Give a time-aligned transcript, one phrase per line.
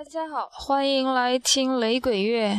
[0.00, 2.56] 大家好，欢迎来听雷鬼乐。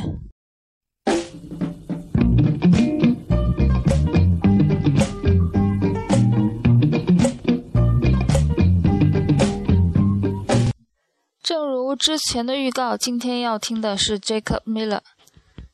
[11.41, 15.00] 正如之前的预告，今天要听的是 Jacob Miller。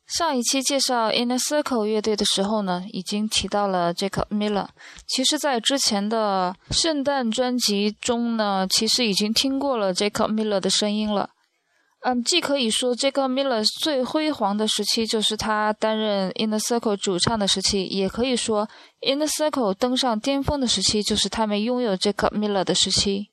[0.05, 4.69] 上一期介绍 Inner Circle 乐队的时候呢，已经提到了 Jacob Miller。
[5.05, 11.31] 其实，在之前的圣诞专辑中呢，其实已经听过了 Jacob Miller 的声音了。
[12.09, 18.69] 嗯，既可以说 j a c o Miller 最辉煌的时期就是他担任 Inner Circle 主唱的时期，也可以说
[19.01, 23.27] Inner Circle 登上巅峰的时期就是他们拥有 j a c o Miller 的时期。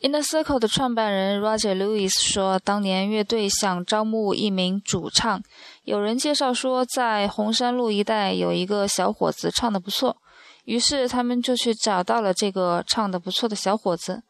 [0.00, 5.42] Inner Circle 的创办人 Roger Lewis 说，当年乐队想招募一名主唱，
[5.84, 10.16] 有人介绍说在红山路一带有一个小伙子唱得不错，
[10.64, 14.22] 于是他们就去找到了这个唱得不错的小伙子。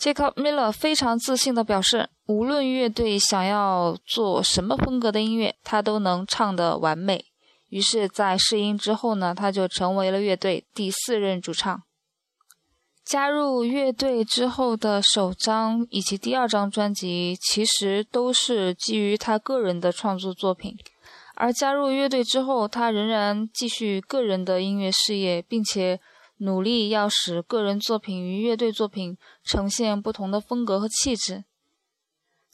[0.00, 7.26] Jacob Miller 非常自信地表示，无论乐队想要做什么风格的音乐，他都能唱得完美。
[7.68, 11.82] 于是，在试音之后呢，他就成为了乐队第四任主唱。
[13.04, 20.74] 加入乐队之后的首张以及第二张专辑，其实都是基于他个人的创作作品。
[21.34, 26.00] 而加入乐队之后，他仍然继续个人的音乐事业，并且
[26.40, 31.44] 努力要使个人作品与乐队作品呈现不同的风格和气质。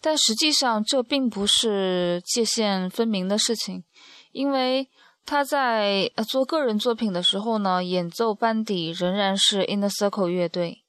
[0.01, 3.85] 但实际上，这并不是界限分明的事情，
[4.31, 4.89] 因为。
[5.29, 10.85] 他在做个人作品的时候呢，演奏班底仍然是 Inner Circle 乐队。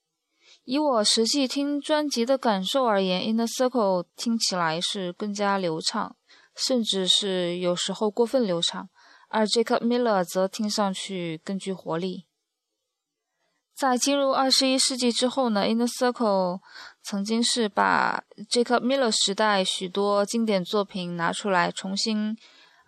[0.63, 6.15] 以我实际听专辑的感受而言，Inner Circle 听起来是更加流畅，
[6.55, 8.87] 甚至是有时候过分流畅，
[9.29, 12.26] 而 Jacob Miller 则听上去更具活力。
[13.77, 16.61] 在进入二十一世纪之后呢，Inner Circle
[17.03, 22.35] 曾经是把 Jacob Miller 时代许多经典作品拿出来重新。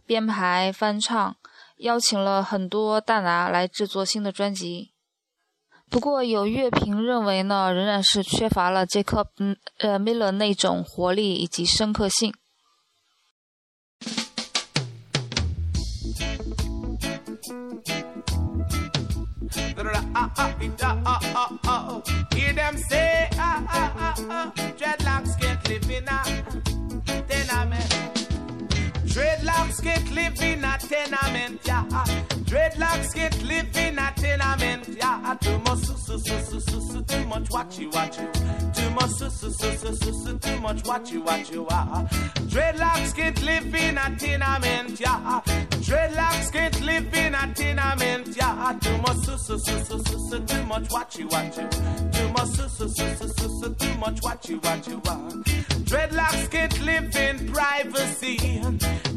[0.08, 1.36] 编排翻唱，
[1.78, 4.90] 邀请了很多大拿来制作新的专辑。
[5.88, 9.32] 不过有乐评认为呢，仍然是缺乏了杰克
[9.78, 12.34] 呃 Miller 那种活力以及深刻性。
[29.20, 31.84] Dreadlocks can't live in a tenement, yeah.
[32.46, 35.36] Dreadlocks can't live in a tenement, yeah.
[35.66, 37.80] Much, su, su, su, su, su, su, too much much
[40.84, 42.08] watchy, watchy, ah.
[42.48, 45.42] Dreadlocks can't live in a tenement, yeah.
[45.90, 48.78] Dreadlocks can't live in a tenement, yeah.
[48.80, 52.14] Too much, su, su, su, su, su, su, too much watchy, watchy.
[52.14, 55.30] Too much, su, su, su, su, su, su, too much watchy, watchy, ah.
[55.90, 58.38] Dreadlocks can't live in privacy.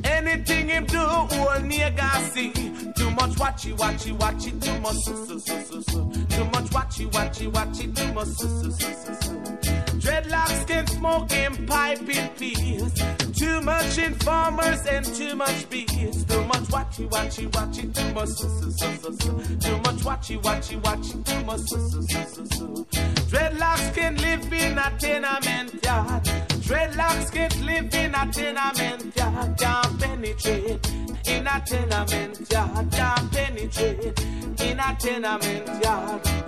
[0.02, 2.52] Anything him do, all nigga see.
[2.96, 6.26] Too much watchy, watchy, watchy, too much su, su, su, su, su.
[6.30, 9.91] Too much watchy, watchy, watchy, too much su, su, su, su, su.
[10.02, 12.92] Dreadlocks can smoke and pipe in peace.
[13.38, 16.24] Too much informers and too much beats.
[16.24, 19.56] Too much watchy, watchy, watchy, too much su, su, su, su, su.
[19.58, 22.86] Too much watchy, watchy, watchy, too much su, su, su, su, su.
[23.30, 26.24] Dreadlocks can live in a tenement yard.
[26.66, 29.56] Dreadlocks can't live in a tenement yard.
[29.56, 30.90] Can't penetrate
[31.28, 32.90] in a tenement yard.
[32.90, 34.20] Can't penetrate
[34.62, 36.42] in a tenement yard.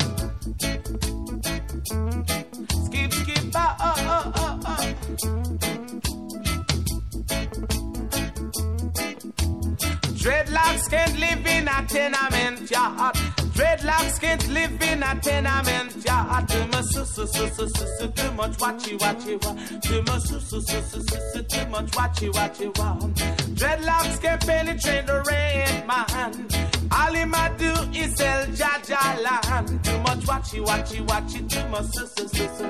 [3.56, 5.94] Oh, oh, oh, oh.
[10.25, 13.15] Dreadlocks can't live in a tenement yard.
[13.54, 16.48] Dreadlocks can't live in a tenement yard.
[16.48, 19.54] Too much su su su su su su too much watchy watchy wa.
[19.81, 22.97] Too much su su su su su su too much watchy watchy wa.
[23.54, 26.73] Dreadlocks can't penetrate the rain man.
[26.91, 29.84] All he might do is sell Jaja land.
[29.84, 32.65] Too much watchy watchy watchy too much su su su su.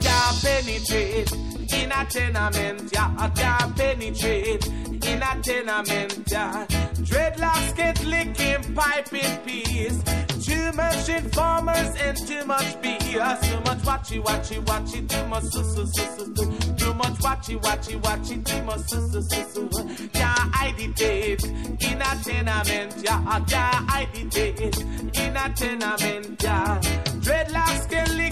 [0.00, 1.32] Can't penetrate
[1.72, 3.34] in a tenement yard.
[3.36, 6.68] Can't penetrate in a tenement yard.
[7.08, 10.29] Dreadlocks get licking pipe in peace.
[10.42, 13.40] Too much informers and too much BS.
[13.42, 15.06] Too much watchy watchy watchy.
[15.06, 16.74] Too much su su su su.
[16.76, 18.42] Too much watchy watchy watchy.
[18.44, 20.08] Too much su su su su.
[20.14, 23.46] Can't hide it in a tenement yard.
[23.48, 24.78] Can't hide it
[25.18, 26.82] in a tenement yard.
[27.20, 28.29] Dreadlocks can licking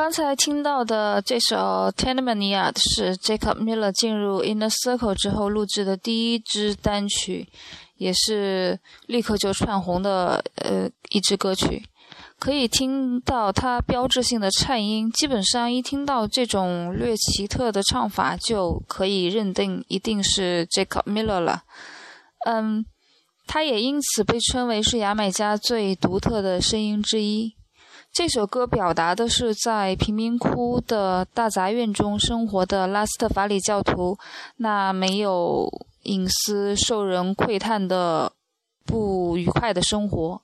[0.00, 1.56] 刚才听到的这首
[1.92, 7.46] 《Tenement Yard》是 Jacob Miller 进入 Inner Circle 之后录制的第一支单曲，
[7.98, 11.84] 也是立刻就窜红的呃一支歌曲。
[12.38, 21.64] 可以听到它标志性的颤音，基本上一听到这种略奇特的唱法，就可以认定一定是 Jacob Miller 了。
[22.46, 22.86] 嗯，
[23.46, 27.54] 他也因此被称为是牙买加最独特的声音之一。
[28.12, 34.18] 这首歌表达的是在贫民窟的大杂院中生活的拉斯特法里教徒
[34.56, 35.70] 那没有
[36.02, 38.32] 隐私、受人窥探的
[38.84, 40.42] 不愉快的生活。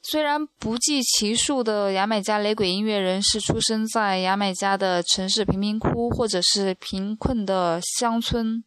[0.00, 8.62] 虽然不计其数的牙买加雷鬼音乐人是出生在牙买加的城市贫民窟或者是贫困的乡村，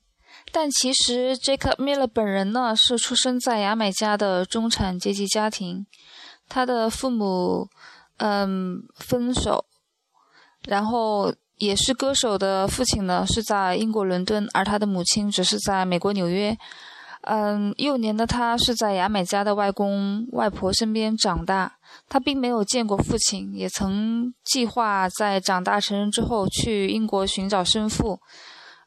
[0.52, 5.86] 但其实 Jacob Miller 本人呢是出生在牙买加的中产阶级家庭。
[6.48, 7.68] 他的父母
[8.18, 9.66] 嗯分手，
[10.64, 16.58] 然后也是歌手的父亲呢是在英国伦敦，而他的母亲只是在美国纽约。
[17.28, 21.78] 嗯，幼年的他是在牙买加的外公外婆身边长大，
[22.08, 28.20] 他并没有见过父亲，也曾计划在长大成人之后去英国寻找生父。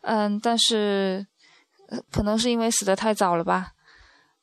[0.02, 1.26] 嗯，但是
[2.12, 3.72] 可能是因为死得太早了吧。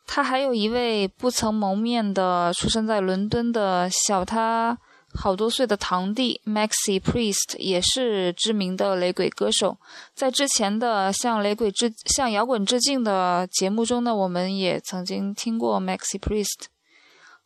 [0.05, 4.77] 他还有一位不曾谋面的出生在伦敦的小他。
[5.17, 9.77] 好多岁的堂弟 Maxi Priest 也是知名的雷鬼歌手，
[10.13, 16.65] 在之前的向雷鬼致向摇滚致敬的节目中呢，我们也曾经听过 Maxi Priest。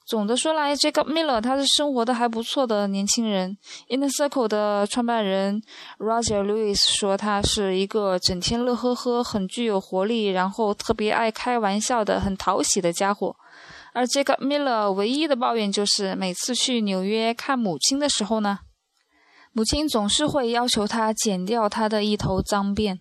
[0.09, 3.56] 总的说来，Jacob Miller 他是生活的还不错的年轻人。
[3.89, 5.61] Inner Circle 的创办人
[6.00, 13.35] Roger Lewis 说，他是一个整天乐呵呵、很具有活力，然后特别爱开玩笑的、很讨喜的家伙。
[13.94, 18.61] 而 Jacob Miller 唯一的抱怨就是，每次去纽约看母亲的时候呢，
[19.53, 22.97] 母亲总是会要求他剪掉他的一头脏辫。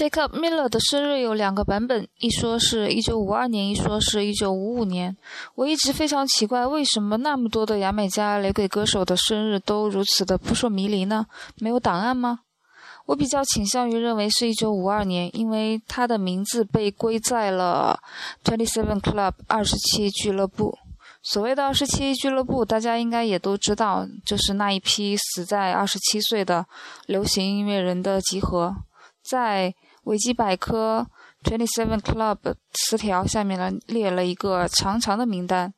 [0.00, 5.14] Jacob Miller 的生日有两个版本，一说是一九五二年，一说是一九五五年。
[5.56, 11.26] 我一直非常奇怪，为什么那么多的牙买加雷鬼歌手的生日都如此的扑朔迷离呢？
[11.58, 12.38] 没有档案吗？
[13.04, 18.00] 我比较倾向于认为是一九五二年，因为他的名字被归在了
[18.42, 20.78] Twenty Seven Club 二十七俱乐部。
[21.22, 26.64] 所谓的二十七俱乐部，大家应该也都知道，就是那一批死在二十七岁的
[27.04, 28.74] 流行音乐人的集合。
[29.22, 31.06] 在维基百科
[31.42, 35.72] Twenty Seven Club 词条下面呢，列了一个长长的名单，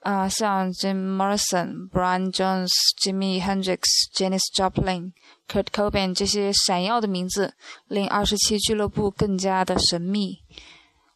[0.00, 2.70] 啊，像 Jim Morrison、Brian Jones、
[3.02, 3.80] Jimmy Hendrix、
[4.14, 5.12] Janis Joplin、
[5.48, 7.54] Kurt Cobain 这些闪耀的名字，
[7.88, 10.40] 令二十七俱乐部更加的神秘。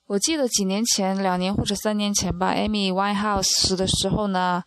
[0.07, 4.63] 我记得几年前，两年或者三年前吧，Amy Winehouse 死的时候呢，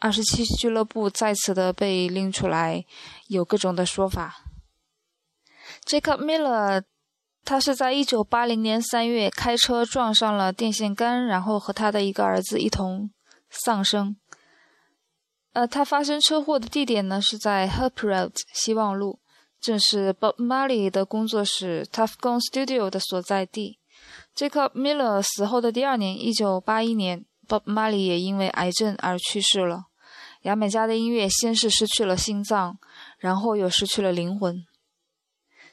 [0.00, 2.84] 二十七俱乐部再次的被拎出来，
[3.28, 4.42] 有各种的说法。
[5.86, 6.82] Jacob Miller，
[7.44, 13.10] 他是在一九八零年三月开车撞上了电线杆，然后和他的一个儿子一同
[13.48, 14.16] 丧生。
[15.52, 19.18] 呃，他发生车祸的地点呢是在 Hope Road 希望路，
[19.60, 23.78] 正是 Bob Marley 的工作室 Tough Gong Studio 的所在地。
[24.36, 29.86] Jacob Miller 死后的第二年，一九八一年，Bob Marley 也因为癌症而去世了。
[30.42, 32.78] 牙买加的音乐先是失去了心脏，
[33.18, 34.64] 然后又失去了灵魂。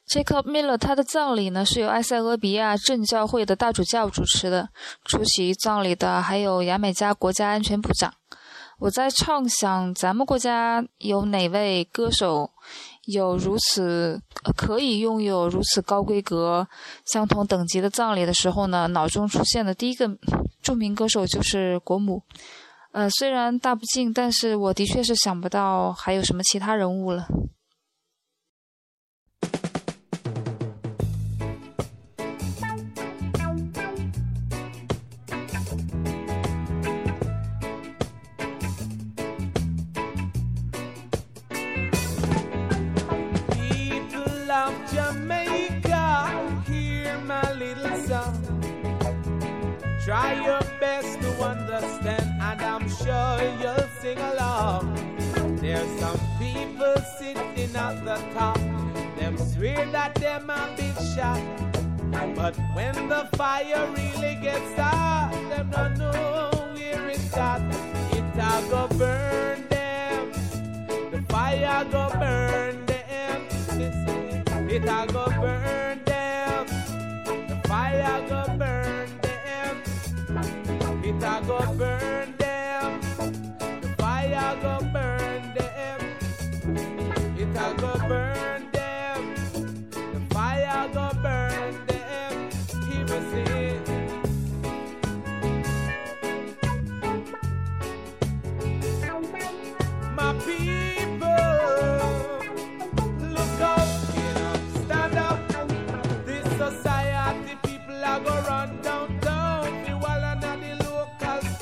[0.10, 4.70] Jacob Miller，他的葬礼呢是由埃塞俄比亚正教会的大主教主持的。
[5.04, 8.14] 出席葬礼的还有牙买加国家安全部长。
[8.80, 12.52] 我在畅想咱们国家有哪位歌手
[13.06, 14.22] 有如此
[14.56, 16.68] 可以拥有如此高规格、
[17.06, 20.08] 相同等级的葬礼的时候呢，脑中出现的第一个
[20.62, 22.22] 著名歌手就是国母。
[22.94, 27.28] 呃，虽然大不敬，但是我的确是想不到还有什么其他人物了。
[53.08, 54.84] Sure you'll sing along.
[55.62, 58.60] There's some people sitting at the top,
[59.18, 61.42] them swear that them a big shot.
[62.36, 67.62] But when the fire really gets hot, them don't know where it's at.
[68.12, 68.26] It
[68.70, 70.32] go burn them,
[71.12, 73.40] the fire go burn them.
[74.70, 75.37] It go burn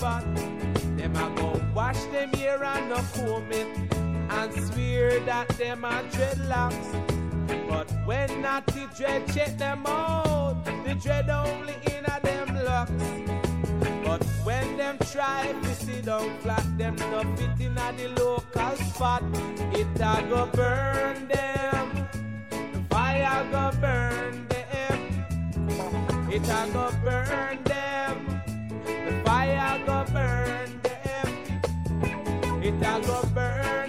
[0.05, 0.35] spot.
[0.97, 3.67] Them a go wash them hair and no comb it,
[4.37, 6.89] and swear that them are dreadlocks.
[7.69, 13.07] But when natty dread check them out, the dread only in a them locks.
[14.05, 18.75] But when them try to sit down flat, them no fit in a the local
[18.89, 19.23] spot.
[19.79, 21.85] It a go burn them.
[22.73, 24.97] The fire go burn them.
[26.31, 27.84] It a go burn them
[30.15, 32.63] burn them.
[32.63, 33.84] It'll go burn.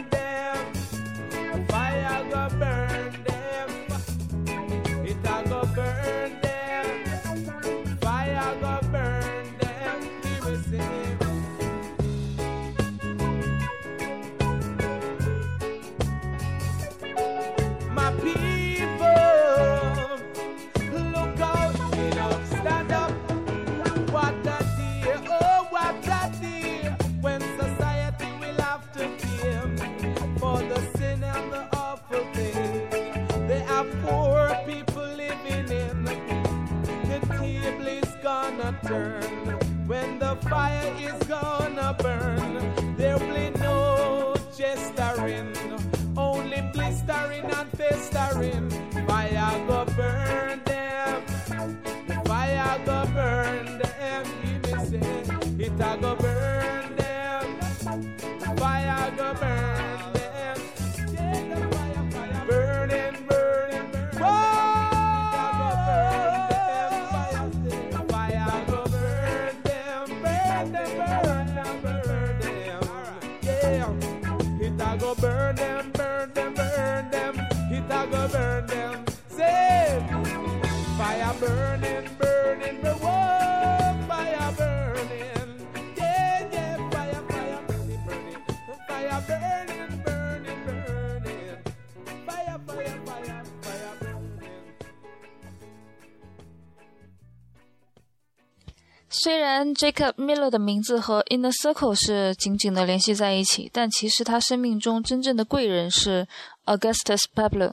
[99.57, 106.29] 然 Jacob Miller 的名字和 Inner Circle 是紧紧的联系在一起，但其实他生命中真正的贵人是
[106.67, 107.73] Augustus Pablo。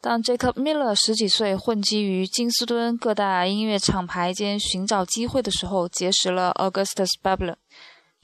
[0.00, 7.54] 当 Jacob Miller 十几岁混迹于金斯敦各大音乐厂牌间寻找机会的时候，结识了 Augustus Pablo。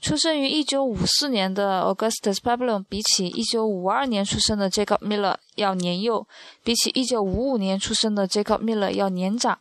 [0.01, 6.27] 出生于1954年的 Augustus Pablo 比起1952年出生的 Jacob Miller 要年幼，
[6.61, 9.59] 比起1955年出生的 Jacob Miller 要年长。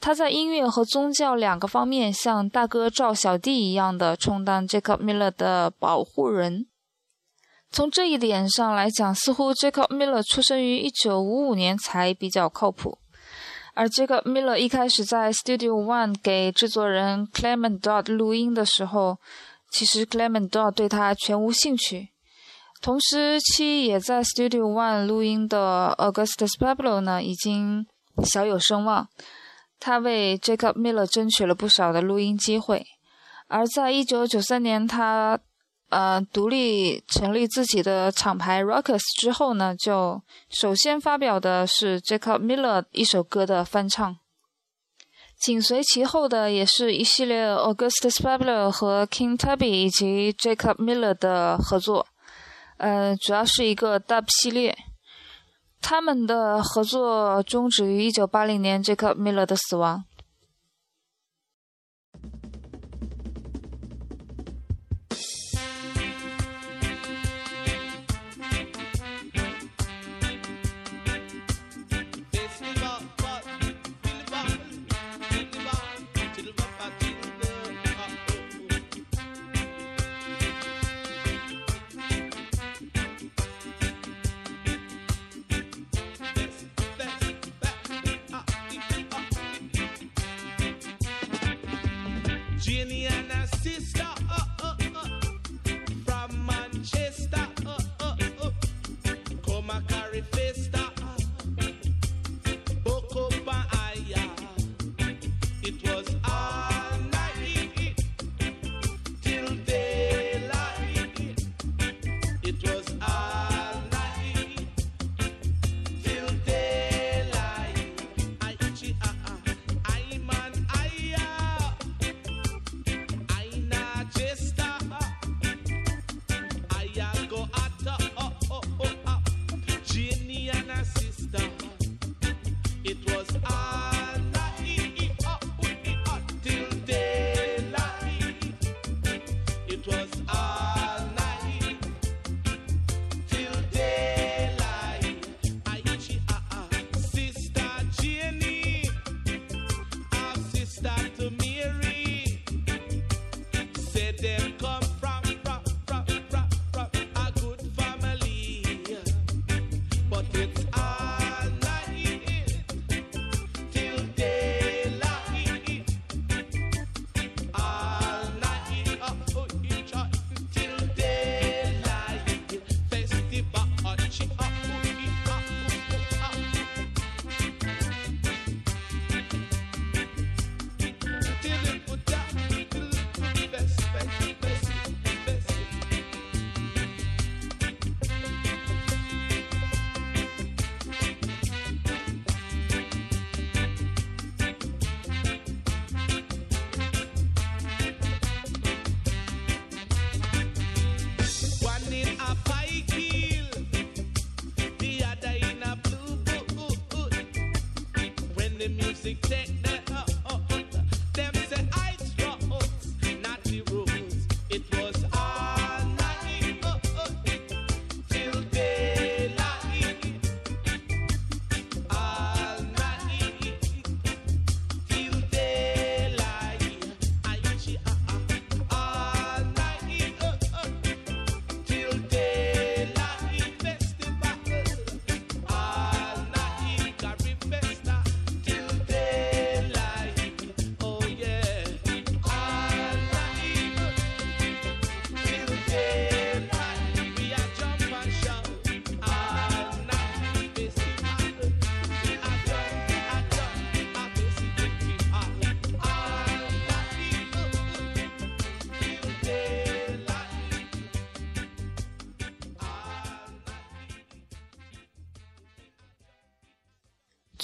[0.00, 6.66] 他在音乐和宗教两个方面像大哥照小弟一样的充当 Jacob Miller 的保护人。
[7.70, 12.98] 从这一点上来讲，似乎 Jacob Miller 出生于1955年才比较靠谱。
[13.74, 19.18] 而 Jacob Miller 一开始在 Studio One 给制作人 Clement Dodd 录音的时候，
[19.70, 22.08] 其实 Clement Dodd 对他全无兴趣。
[22.80, 27.86] 同时期也在 Studio One 录音的 Augustus Pablo 呢，已经
[28.24, 29.08] 小有声望。
[29.80, 32.86] 他为 Jacob Miller 争取了不少的录音机会，
[33.46, 35.38] 而在1993年他
[35.90, 40.20] 呃独立成立自己的厂牌 Rockers 之后呢，就
[40.50, 44.16] 首先发表的是 Jacob Miller 一首歌的翻唱，
[45.38, 52.06] 紧随其后的也是一系列 Augustus Pablo 和 King Tubby 以及 Jacob Miller 的合作，
[52.78, 54.76] 呃，主要是一个 Dub 系列。
[55.80, 60.04] 他们的合作终止于1980年 Jacob Miller 的死亡。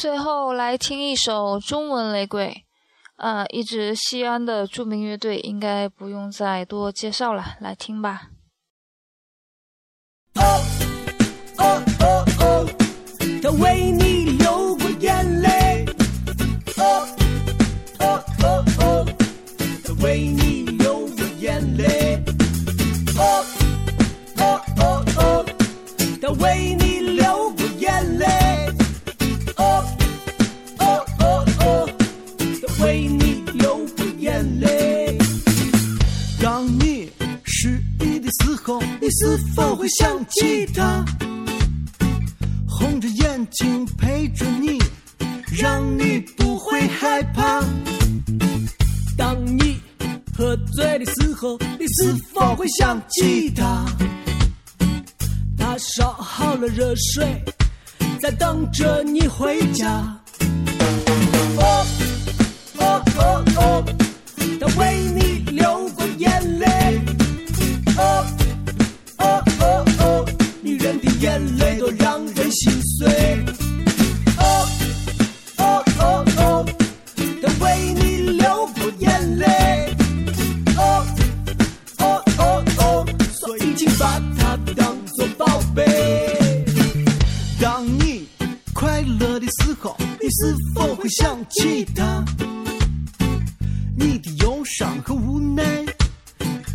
[0.05, 2.67] 最后来听一首中文雷鬼，
[3.17, 8.29] 啊，一支西安的著名乐队，应该不用再多介绍了，来听吧。
[10.35, 10.43] 哦
[11.57, 12.67] 哦哦哦，
[13.43, 14.14] 他为你
[39.21, 41.05] 是否会想起他？
[42.69, 44.79] 红着眼睛陪着你，
[45.57, 47.63] 让你不会害怕。
[49.17, 49.81] 当你
[50.37, 53.87] 喝醉的时候，你是否会想起他？
[55.57, 57.41] 他烧好了热水，
[58.21, 59.89] 在等着你回家。
[61.57, 61.87] 哦
[62.79, 63.85] 哦哦哦，
[64.59, 67.01] 他为你流过眼泪。
[67.97, 68.27] 哦，
[71.25, 73.09] 眼泪多让人心碎。
[74.37, 74.69] 哦
[75.57, 76.67] 哦哦哦，
[77.41, 79.47] 他为你流过眼泪。
[80.77, 81.07] 哦
[81.99, 86.67] 哦哦哦，所以请把它当作宝贝。
[87.59, 88.29] 当你
[88.75, 92.23] 快乐的时候，你是否会想起他？
[93.97, 95.65] 你的忧伤和无奈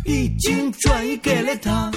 [0.04, 1.88] 已经转移给了他。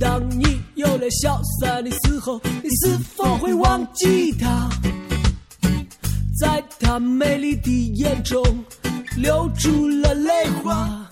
[0.00, 0.57] 当你
[0.98, 4.68] 了消散的时候，你是否会忘记他？
[6.40, 8.42] 在他美丽的眼中
[9.16, 11.07] 流出了泪花。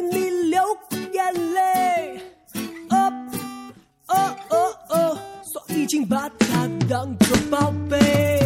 [0.00, 2.20] 你流过眼泪。
[2.90, 3.12] 哦
[4.06, 5.18] 哦哦哦，
[5.52, 8.37] 所以请把它当作宝贝。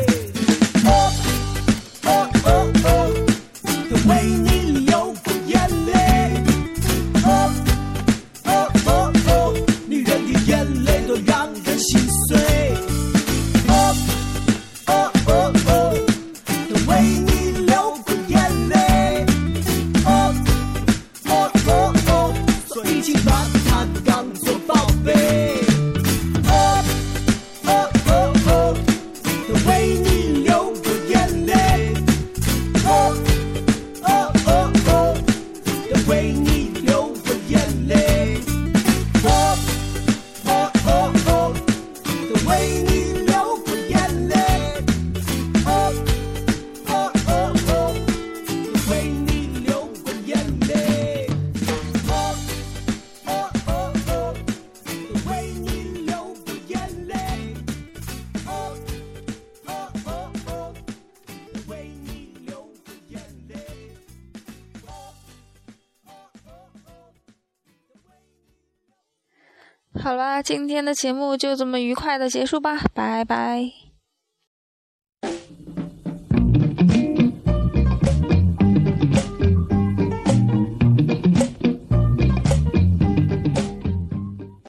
[70.42, 73.81] 今天的节目就这么愉快的结束吧，拜拜。